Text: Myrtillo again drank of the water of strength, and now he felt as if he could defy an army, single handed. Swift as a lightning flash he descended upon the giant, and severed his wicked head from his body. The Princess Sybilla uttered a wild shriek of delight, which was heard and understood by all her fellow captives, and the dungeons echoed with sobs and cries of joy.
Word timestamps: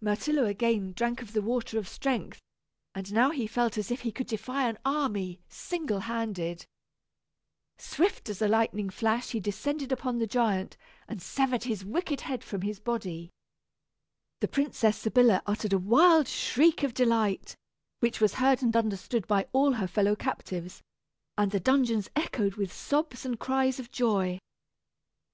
Myrtillo 0.00 0.46
again 0.46 0.94
drank 0.94 1.20
of 1.20 1.34
the 1.34 1.42
water 1.42 1.76
of 1.78 1.86
strength, 1.88 2.40
and 2.94 3.12
now 3.12 3.30
he 3.30 3.46
felt 3.46 3.76
as 3.76 3.90
if 3.90 4.00
he 4.00 4.10
could 4.12 4.26
defy 4.26 4.66
an 4.66 4.78
army, 4.82 5.42
single 5.46 6.00
handed. 6.00 6.64
Swift 7.76 8.30
as 8.30 8.40
a 8.40 8.48
lightning 8.48 8.88
flash 8.88 9.32
he 9.32 9.40
descended 9.40 9.92
upon 9.92 10.16
the 10.16 10.26
giant, 10.26 10.78
and 11.06 11.20
severed 11.20 11.64
his 11.64 11.84
wicked 11.84 12.22
head 12.22 12.42
from 12.42 12.62
his 12.62 12.80
body. 12.80 13.28
The 14.40 14.48
Princess 14.48 14.96
Sybilla 14.96 15.42
uttered 15.46 15.74
a 15.74 15.78
wild 15.78 16.28
shriek 16.28 16.82
of 16.82 16.94
delight, 16.94 17.54
which 18.00 18.22
was 18.22 18.36
heard 18.36 18.62
and 18.62 18.74
understood 18.74 19.26
by 19.26 19.46
all 19.52 19.72
her 19.72 19.86
fellow 19.86 20.16
captives, 20.16 20.80
and 21.36 21.50
the 21.50 21.60
dungeons 21.60 22.08
echoed 22.16 22.54
with 22.54 22.72
sobs 22.72 23.26
and 23.26 23.38
cries 23.38 23.78
of 23.78 23.90
joy. 23.90 24.38